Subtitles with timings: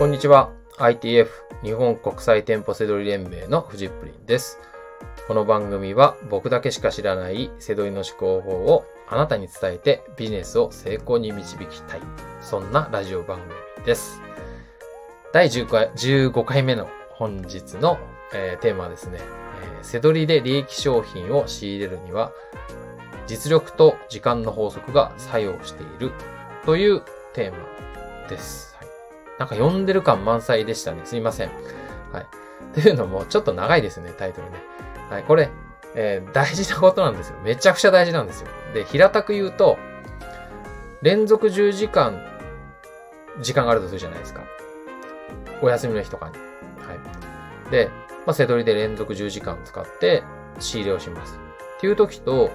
[0.00, 0.50] こんにちは。
[0.78, 1.28] ITF
[1.62, 4.58] 日本国際店舗セドリ連盟のフジップリンです。
[5.28, 12.00] この番組は僕だけしか知らないセドリの思考法をあなたに伝えてビジネスを成功に導きたい。
[12.40, 13.40] そんなラジオ番
[13.76, 14.22] 組です。
[15.34, 17.98] 第10回15回目の本日の、
[18.32, 22.32] えーテーマはですね、えーセドリで利益商品を仕入れるには
[23.26, 26.12] 実力と時間の法則が作用している
[26.64, 27.02] という
[27.34, 27.58] テーマ
[28.30, 28.69] です。
[29.40, 31.00] なんか読んでる感満載でしたね。
[31.04, 31.48] すいません。
[32.12, 32.24] はい。
[32.72, 34.58] っていうのも、ちょっと長いですね、タイトルね。
[35.08, 35.22] はい。
[35.22, 35.48] これ、
[35.94, 37.38] えー大事なことなんですよ。
[37.42, 38.48] めちゃくちゃ大事なんですよ。
[38.74, 39.78] で、平たく言うと、
[41.00, 42.22] 連続10時間、
[43.40, 44.42] 時間があるとするじゃないですか。
[45.62, 46.34] お休みの日とかに。
[46.86, 46.94] は
[47.68, 47.70] い。
[47.70, 47.88] で、
[48.26, 50.22] まあ、セドリで連続10時間使って
[50.58, 51.40] 仕入れをします。
[51.78, 52.50] っていう時と、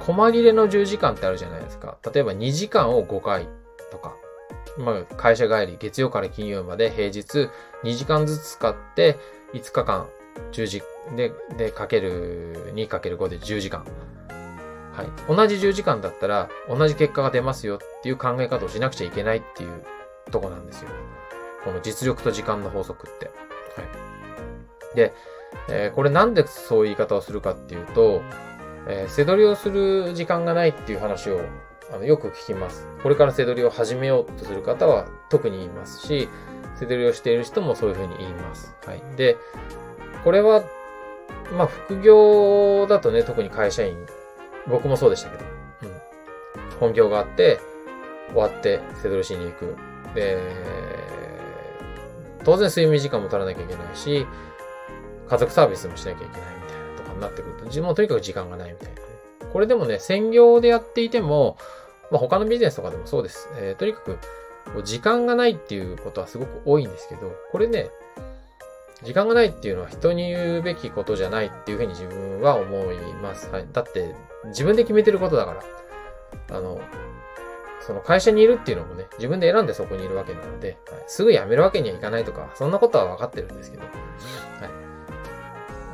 [0.00, 1.96] 細切れの10時間ってあるじゃないですか。
[2.12, 3.48] 例えば2時間を5回。
[4.78, 7.50] まあ、会社帰り、月曜から金曜まで平日
[7.84, 9.18] 2時間ずつ使って
[9.52, 10.08] 5日間
[10.52, 10.82] 10時
[11.16, 13.84] で、で、かける2かける5で10時間。
[14.92, 15.06] はい。
[15.28, 19.84] 同じ10時間だったら同じ結果が出ますよっていう考え方をしなくちゃいけないっていう
[20.30, 20.90] とこなんですよ。
[21.64, 23.26] この実力と時間の法則って。
[23.26, 23.32] は
[24.92, 24.96] い。
[24.96, 25.12] で、
[25.68, 28.22] えーこれなんでそういう言い方をするかっていうと、
[28.88, 31.40] えー、背取りをする時間がないっていう話を
[31.92, 32.86] あのよく聞きます。
[33.02, 36.28] これから背取りを始めようとする方は特に言いますし、
[36.76, 38.74] 背取りをしている人もそういうふうに言います。
[38.84, 39.02] はい。
[39.16, 39.36] で、
[40.24, 40.64] これは、
[41.56, 43.96] まあ、副業だとね、特に会社員、
[44.66, 45.44] 僕もそうでしたけど、
[45.82, 46.78] うん。
[46.80, 47.60] 本業があって、
[48.32, 49.76] 終わって背取りしに行く。
[50.14, 50.40] で、
[52.44, 54.26] 当然睡眠時間も取らなきゃいけないし、
[55.28, 59.03] 家族サービスもしなきゃいけないみたいなとかになってくると、自分もとにかく時間がないみたいな。
[59.54, 61.56] これでもね、専業でやっていても、
[62.10, 63.48] まあ、他のビジネスとかでもそうです。
[63.56, 64.18] えーとにかく、
[64.82, 67.88] 時間がないっていうことはすごく多いんですけど、これね、
[69.04, 73.48] 時間がないっていうのは人に言うべきことじゃないっていうふうに自分は思います。
[73.48, 73.66] はい。
[73.72, 74.16] だって、
[74.46, 75.54] 自分で決めてることだか
[76.50, 76.56] ら。
[76.56, 76.80] あの、
[77.80, 83.92] その会社にいるっていうのもね、自分で選んでそこにいるわけなので、はい、すぐ辞めるわけにはいかないとか、そんなことは分かってるんですけど、はい。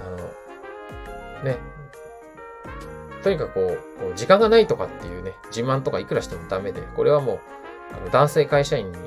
[0.06, 1.58] あの、ね、
[3.22, 3.76] とにかくこ
[4.12, 7.40] う、時間がないとかっていうね、自慢とかいくらしてもダメで、これはもう、
[7.96, 8.98] あの男性会社員に、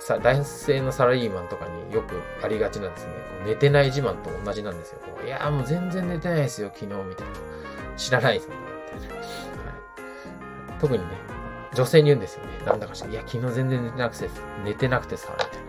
[0.00, 3.12] さ男性のサラリーマンとかによくありがちなんですね、
[3.46, 4.98] 寝てない自慢と同じなんですよ。
[5.24, 7.32] いやーもう全然寝てないですよ、昨日みたいな。
[7.96, 8.58] 知らないですもん、
[8.94, 9.14] みたいな。
[9.16, 9.24] はい。
[10.80, 11.10] 特にね、
[11.74, 12.50] 女性に言うんですよね。
[12.66, 13.10] なんだかしら。
[13.10, 14.28] いや、昨日全然寝てなくて、
[14.64, 15.62] 寝てなくてさ、みたいな。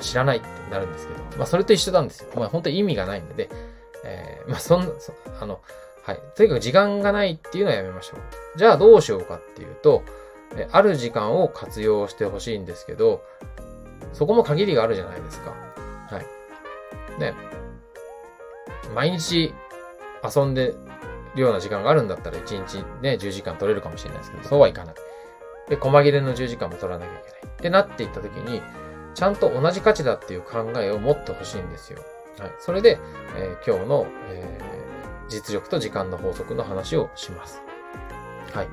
[0.00, 2.30] 知らないってなるんですけど、まあそれと一緒なんですよ。
[2.36, 3.48] まあ本当に意味がないので、
[4.04, 5.60] えー、まあそんな、そあの、
[6.08, 6.20] はい。
[6.34, 8.58] とにかく時間がないっていうのはやめましょう。
[8.58, 10.02] じゃあどうしようかっていうと、
[10.72, 13.22] ある時間を活用してほしいんですけど、
[14.14, 15.50] そこも限りがあるじゃないですか。
[15.50, 17.20] はい。
[17.20, 17.34] ね。
[18.94, 19.52] 毎日
[20.24, 20.74] 遊んで
[21.34, 24.94] るような時間があるんだったら1日ね、10時間取れるかもしれないですけど、そうはいかない。
[25.68, 27.52] で、細切れの10時間も取らなきゃいけない。
[27.52, 28.62] ってなっていった時に、
[29.14, 31.98] ちゃんと同じ価値だっていう考えを持ってほしいんですよ。
[32.38, 32.52] はい。
[32.60, 32.98] それで、
[33.36, 34.77] えー今日の、えー
[35.28, 37.60] 実力と時間の法則の話をします。
[38.52, 38.68] はい。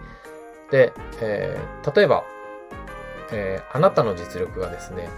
[0.71, 2.23] で、えー例えば、
[3.31, 5.09] えーあなたの実力がですね、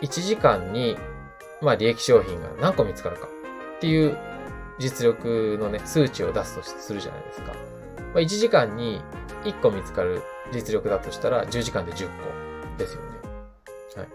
[0.00, 0.96] 1時間に、
[1.60, 3.26] まあ、利益商品が何個見つかるか
[3.76, 4.16] っていう
[4.78, 7.52] 実力のね、数値を出すとするじゃないですか。
[7.52, 7.52] ま
[8.16, 9.00] あ、1時間に
[9.44, 13.06] 1個見つかる実力だとしたら、10時間で10個ですよね。
[13.96, 14.08] はい。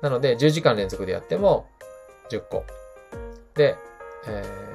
[0.00, 1.68] なので、10時間連続でやっても
[2.30, 2.64] 10個。
[3.54, 3.76] で、
[4.26, 4.73] えー、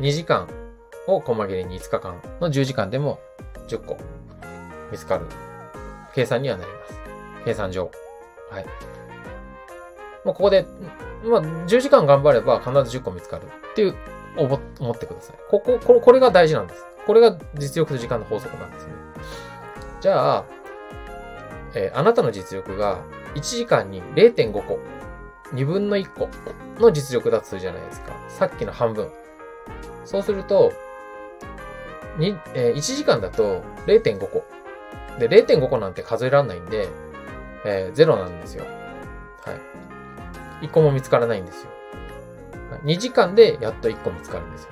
[0.00, 0.48] 2時間
[1.06, 3.20] を細切れに5日間の10時間でも
[3.68, 3.98] 10個
[4.90, 5.26] 見つかる
[6.14, 7.00] 計算にはなります。
[7.44, 7.90] 計算上。
[8.50, 8.64] はい。
[10.24, 10.66] もうここで、
[11.24, 13.94] まあ、10時間頑張れば必ず10個見つかるっていう、
[14.36, 15.36] 思思ってください。
[15.48, 16.84] ここ、これこれが大事なんです。
[17.06, 18.92] これが実力と時間の法則なんですね。
[20.00, 20.44] じゃあ、
[21.74, 22.98] えーあなたの実力が
[23.34, 24.78] 1時間に0.5個、
[25.54, 26.28] 2分の1個
[26.80, 28.12] の実力だとするじゃないですか。
[28.28, 29.10] さっきの半分。
[30.04, 30.72] そうすると、
[32.18, 34.44] にえー1時間だと0.5個。
[35.18, 36.88] で、0.5個なんて数えられないんで、
[37.64, 38.64] えー0なんですよ。
[39.44, 39.52] は
[40.62, 40.66] い。
[40.66, 41.70] 1個も見つからないんですよ。
[42.84, 44.70] 2時間でやっと1個見つかるんですよ。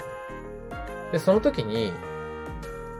[1.12, 1.92] で、その時に、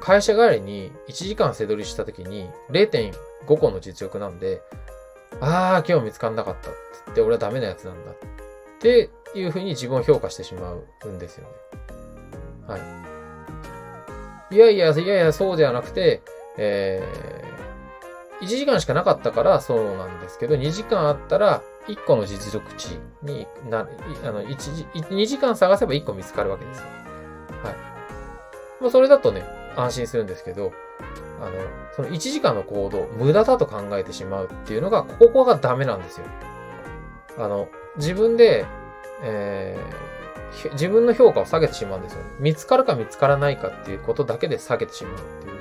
[0.00, 3.12] 会社帰りに1時間背取りした時に0.5
[3.58, 4.62] 個の実力なんで、
[5.40, 8.14] ああ、今日見つかんなかったって言って俺はダメなやつなんだっ
[8.80, 10.72] ていうふうに自分を評価してしま
[11.04, 11.54] うんですよね。
[12.68, 12.78] は
[14.50, 14.54] い。
[14.54, 16.22] いやいや、いやいや、そうではなくて、
[16.56, 17.02] え
[18.40, 23.88] 1時間しかなかったからそうなんですけど、2時間あったら、1個の実力値になる、
[24.24, 26.84] あの、1、2時間探せば1個見つかるわけですよ。
[27.64, 27.74] はい。
[28.80, 29.44] まあ、それだとね、
[29.76, 30.72] 安心するんですけど、
[31.40, 31.52] あの、
[31.96, 36.26] その1時間の行動、無駄だと考えてしまうっていうのが、ここがダメなんですよ。
[37.38, 38.66] あの、自分で、
[39.22, 40.17] えー、
[40.72, 42.30] 自分の評価を下げてしまうんですよね。
[42.40, 45.58] 見つかるか見つからないかっていうことだけで下げてしまうっていう。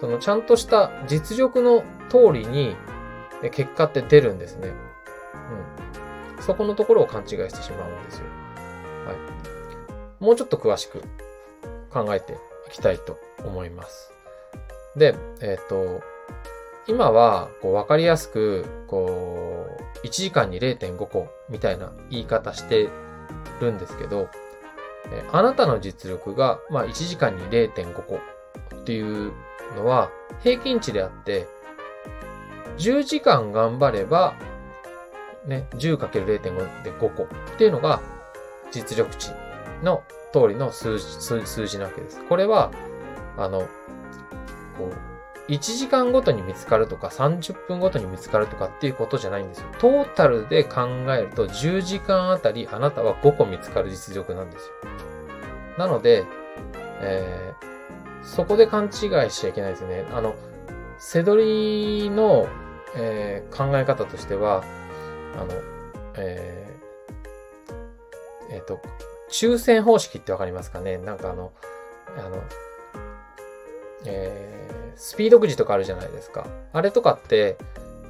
[0.00, 2.76] そのちゃんとした実力の通りに
[3.50, 4.72] 結果って出るんですね。
[6.36, 6.42] うん。
[6.42, 8.24] そこのところを勘違いしてしまうんですよ。
[9.06, 10.24] はい。
[10.24, 11.02] もうちょっと詳しく
[11.90, 12.36] 考えてい
[12.72, 14.12] きたいと思います。
[14.96, 16.02] で、えっ、ー、と、
[16.86, 19.66] 今は、こう、わかりやすく、こ
[20.02, 22.88] う、1時間に0.5個みたいな言い方して
[23.64, 24.28] るんですけど、
[25.12, 28.20] えあなたの実力が、まあ、1時間に0.5個
[28.76, 29.32] っていう
[29.76, 30.10] のは
[30.42, 31.46] 平均値であって、
[32.78, 34.34] 10時間頑張れば、
[35.46, 37.26] ね、10×0.5 で5個っ
[37.58, 38.00] ていうのが
[38.70, 39.30] 実力値
[39.82, 40.02] の
[40.32, 41.04] 通りの数字、
[41.46, 42.24] 数字なわけです。
[42.24, 42.72] これは、
[43.36, 43.60] あの、
[44.78, 45.13] こう、
[45.48, 49.66] 1時間ごとに見つかるとか30分ごとに見つかるとかっていうことじゃないんですよ。
[49.78, 50.82] トータルで考
[51.14, 54.72] えると10時間あたりあなたは5個見つかる実力なんですよ。
[55.78, 56.24] なので、
[57.00, 58.90] えー、そこで勘違い
[59.30, 60.06] しちゃいけないですね。
[60.12, 60.34] あの、
[60.98, 62.48] 背取りの、
[62.96, 64.64] えー、考え方としては、
[65.36, 65.48] あの、
[66.16, 68.80] えー、えっ、ー、と、
[69.30, 70.96] 抽選方式ってわかりますかね？
[70.98, 71.52] なんかあの、
[72.16, 72.42] あの、
[74.06, 76.46] えー、スピードくじとかあるじゃないですか。
[76.72, 77.56] あれとかって、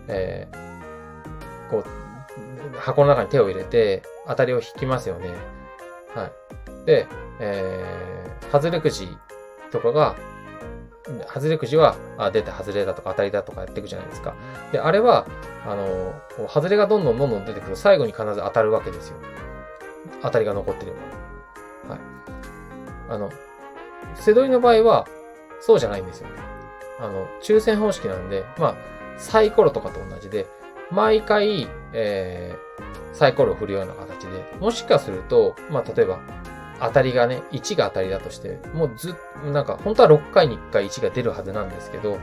[0.09, 5.31] えー、こう、箱の中に手を入れて、当たりを引きますよね。
[6.15, 6.31] は
[6.83, 6.87] い。
[6.87, 7.07] で、
[7.41, 9.09] えー、外れくじ
[9.71, 10.17] とかが、
[11.33, 14.35] 外れくじは、あ、出て外れだとか当たりだとかやっていくじゃないですか。
[14.73, 15.27] で、あれは、
[15.67, 16.15] あの、
[16.49, 19.17] 外れがどんどんどんどん出てくると最後に必ず当たるわけですよ。
[20.23, 20.93] 当たりが残ってれ
[21.87, 21.95] ば。
[21.95, 22.01] はい。
[23.11, 23.31] あの、
[24.15, 25.07] 背取りの場合は、
[25.61, 26.54] そうじゃないんですよね。
[27.01, 28.77] あの、抽選方式なんで、まあ、
[29.17, 30.47] サイコロとかと同じで、
[30.91, 36.21] 毎回、えー、サイコロを振るような形で、もしかすると、まあ、例えば、
[36.81, 39.15] 当たりがね、1が当たりだとして、もうず
[39.53, 42.19] なんか、本当は6回に1回1が出るはずなんですけど、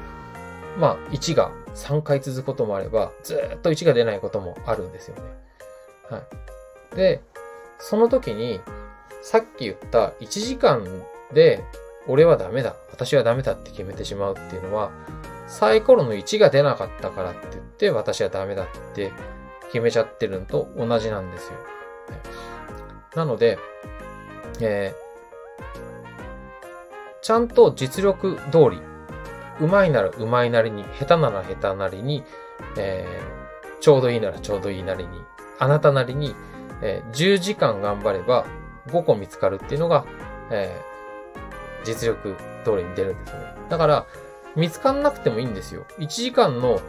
[0.78, 5.22] まあ、1が3回続くこともあれば、ずっと1が出ないこともあるんですよね。
[6.10, 6.22] は
[6.94, 6.96] い。
[6.96, 7.22] で、
[7.80, 8.62] その時に、
[9.22, 10.84] さっき言った1時間
[11.34, 11.64] で
[12.12, 14.92] 俺はダメだ、私はダメだって決めてしまうっていうのは、
[15.48, 19.14] サイコロの1が出なかったからって言って、私はダメだって
[19.72, 21.54] 決めちゃってるのと同じなんですよ。
[23.16, 23.58] なので、
[24.60, 25.64] えー、
[27.22, 28.82] ちゃんと実力通り、
[29.62, 32.26] うまいならうまいなりに、下手なら下手なりに、
[32.78, 35.10] えー、ちょうどいいならちょうどいいなりに、
[35.60, 36.36] あなたなりに、
[36.82, 38.46] えー、10時間頑張れば
[38.88, 40.06] 5個見つかるっていうのが、
[40.50, 40.78] え
[41.84, 43.56] 実力通りに出るんですよね。
[43.70, 44.06] だから、
[44.56, 45.86] 見つかんなくてもいいんですよ。
[46.00, 46.82] 1時間の、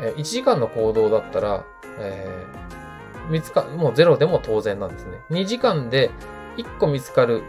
[0.00, 1.64] え1時間の行動だったら、
[1.98, 5.18] えー、見つか、もうゼロでも当然なんですね。
[5.30, 6.10] 2時間で
[6.56, 7.42] 1個見つかる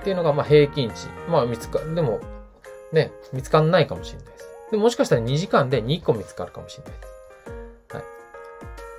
[0.00, 1.08] っていうのが、まあ平均値。
[1.28, 2.20] まあ見つか、でも、
[2.92, 4.48] ね、見つかんないかもしれないです。
[4.70, 7.96] でももしかしたら2時間で2個見つかるかもしれないです。
[7.96, 8.04] はい。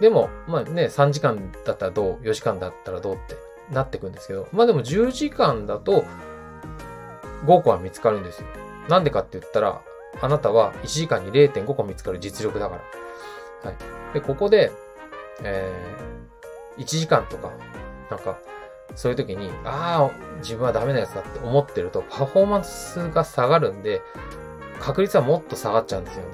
[0.01, 3.35] でも、まあね、3時間だったらどう ?4 時間だったらどうって
[3.71, 6.05] なってくんですけど、まあでも10時間だと、
[7.45, 8.47] 5個は見つかるんですよ。
[8.89, 9.81] なんでかって言ったら、
[10.21, 12.75] あなたは1時間に0.5個見つかる実力だか
[13.63, 13.69] ら。
[13.69, 14.13] はい。
[14.13, 14.71] で、ここで、
[15.43, 17.51] えー、1時間とか、
[18.09, 18.39] なんか、
[18.95, 24.01] そういう時に、ああ、自分はダメなやつだって思ってると、パフォーマンスが下がるんで、
[24.79, 26.29] 確率はもっと下がっちゃうんですよね。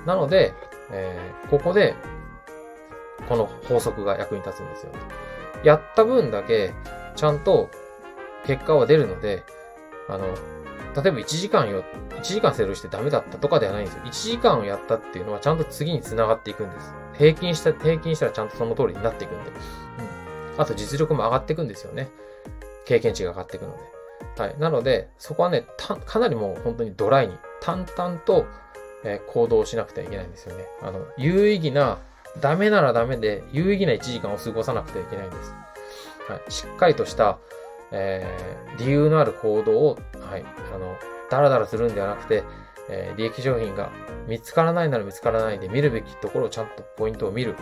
[0.00, 0.06] うん。
[0.06, 0.54] なので、
[0.90, 1.94] えー、ここで、
[3.28, 4.98] この法則が役に立つんですよね。
[5.64, 6.74] やった分だけ、
[7.16, 7.70] ちゃんと
[8.46, 9.42] 結果は出るので、
[10.08, 14.02] あの、例えば1時間よ、1時間セールしてダメだったとかではないんですよ。
[14.04, 16.94] 1時間をやったっていうのはちゃんと次に繋がっていくんです。
[17.18, 19.50] 平均した、平均したらちゃんとその通りになっていくんで。
[19.50, 20.60] うん。
[20.60, 22.08] あと実力も上がっていくんですよね。
[22.84, 24.42] 経験値が上がっていくので。
[24.42, 24.58] はい。
[24.58, 25.66] なので、そこはね、
[26.06, 28.46] かなりもう本当にドライに、淡々と、
[29.04, 30.64] えー、行動しなくてはいけないんですよね。
[30.82, 31.98] あの、有意義な、
[32.40, 35.50] ダメならダメで、有意義な1時間を過ごさなくてはいけないんです。
[36.28, 36.50] はい。
[36.50, 37.38] しっかりとした、
[37.96, 40.96] えー、理由のある行動を、はい、あの、
[41.30, 42.42] ダラダラするんではなくて、
[42.88, 43.90] えー、利益商品が
[44.26, 47.54] 見つからないなら見つからないで見るべきところをちゃんとポイントを見る。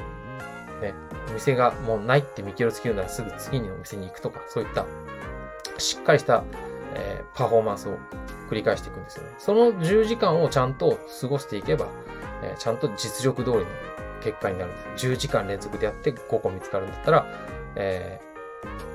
[0.80, 0.94] ね、
[1.30, 4.84] お店がもうないって見切りをつけるならすぐ次のお店に行くとか、そういった
[5.78, 6.42] しっかりした、
[6.94, 7.96] えー、パフォーマンスを
[8.50, 9.30] 繰り返していくんですよね。
[9.38, 11.86] その10時間をちゃんと過ごしていけば、
[12.42, 13.64] えー、ちゃんと実力通りの
[14.24, 15.06] 結果になるんです。
[15.06, 17.26] 10時間連続でやって5個見つかるんだったら、
[17.76, 18.31] えー、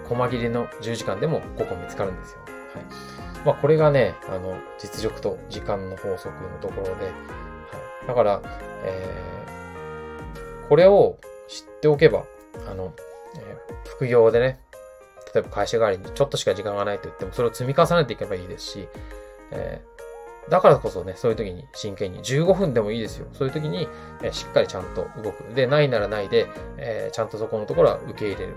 [0.07, 2.51] 細切れの10時間でも5個見つかるんですよ、ね。
[2.75, 3.45] はい。
[3.45, 8.07] まあこれがね、あの、実力と時間の法則のところで、はい。
[8.07, 8.41] だから、
[8.83, 12.25] えー、これを知っておけば、
[12.69, 12.93] あの、
[13.35, 14.59] えー、副業でね、
[15.33, 18.87] 例えば会社代わりにちょっとしか時間がないと言っても、それを積み重ねていけばいいですし、
[19.51, 23.27] えー、だからこそね、そういう時に真剣に、15分でもいいですよ。
[23.33, 23.87] そういう時に、
[24.21, 25.53] えー、しっかりちゃんと動く。
[25.53, 26.47] で、ないならないで、
[26.77, 28.55] えー、ちゃんとそこのところは受け入れる。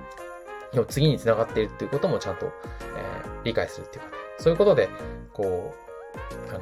[0.89, 4.17] 次に繋がっているっていうこともちゃんと、えー、理解するっていうかね。
[4.39, 4.89] そういうことで、
[5.33, 5.75] こ
[6.51, 6.61] う、あの、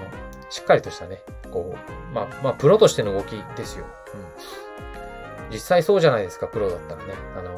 [0.51, 1.23] しっかりとしたね、
[1.53, 3.87] こう、まあ、まあ、プロとしての動きですよ。
[4.15, 5.53] うん。
[5.53, 7.15] 実際そうじゃないですか、プロだったらね。
[7.37, 7.55] あの、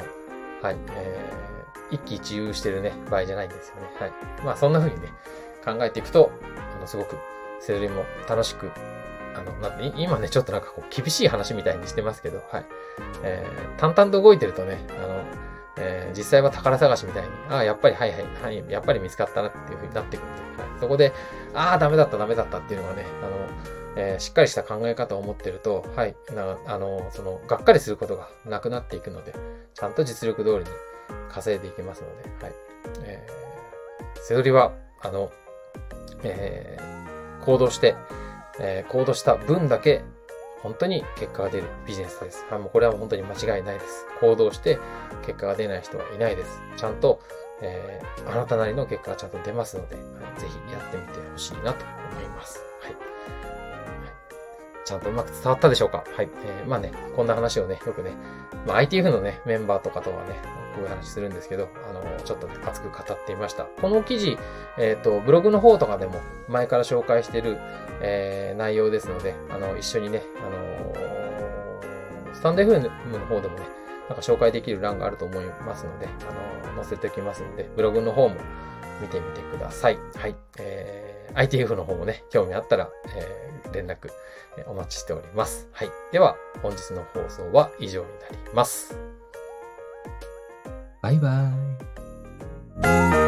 [0.61, 3.81] はい、えー、一喜一憂してるね、場合じゃないんですよね。
[3.99, 4.11] はい。
[4.45, 5.13] まあ、そんな風にね、
[5.65, 6.31] 考えていくと、
[6.77, 7.15] あの、すごく、
[7.59, 8.71] セドリも楽しく、
[9.35, 12.65] あの、なん、今ね、ちょっとなんかこう、厳しい話みたいにしてますけど、はい。
[13.23, 15.23] えー、淡々と動いてるとね、あの、
[15.77, 21.13] えー、実際は宝探しみたいに、ああ、やっぱり、はいはい、はい、やっぱり見つかったなっていう風になってくるんで、はい、そこで、
[21.53, 29.33] ああ、ダメだった、ダメだったっていうのがね、あの、えー、しっかりした考え方を持ってると、はい、なあの、その、がっかりすることがなくなっていくので、
[29.73, 30.65] ちゃんと実力通りに
[31.29, 32.53] 稼いでいけますので、はい。
[33.03, 35.31] えー、背取りは、あの、
[36.23, 37.95] えー、行動して、
[38.59, 40.03] えー、行動した分だけ
[40.63, 42.45] 本当に結果が出るビジネスです。
[42.49, 44.05] はい、もうこれは本当に間違いないです。
[44.19, 44.79] 行動して
[45.25, 46.61] 結果が出ない人はいないです。
[46.77, 47.19] ちゃんと、
[47.61, 52.63] えー、あなたなりの結果がちゃんと出ますので、はい、ぜひやってみてほしいなと思います。
[52.81, 52.95] はい。
[54.91, 56.03] ちゃんとうまく伝わったでしょうか？
[56.15, 56.29] はい。
[56.45, 58.11] えー、まあね、こんな話をね、よくね、
[58.67, 60.35] まあ、ITF のね、メンバーとかとはね、
[60.75, 63.63] こういう話するんですけど、あの、ちょっと、熱く語ってみました。
[63.63, 64.37] この記事、
[64.77, 66.19] えっ、ー、と、ブログの方とかでも
[66.49, 67.57] 前から紹介してる、
[68.01, 72.81] えー、内容ですので、あの、一緒にね、あのー、スタンド FM
[73.11, 73.63] の方でもね、
[74.09, 76.09] なんか紹介できる欄があると思いますので、
[76.67, 78.35] あの載せておきますので、ブログの方も
[79.01, 79.97] 見てみてください。
[80.17, 80.35] はい。
[80.59, 84.09] えー、ITF の方もね、興味あったら、えー、連絡、
[84.67, 85.67] お待ちしております。
[85.71, 85.89] はい。
[86.11, 88.95] では、本日の放送は以上になります。
[91.01, 93.20] バイバーイ。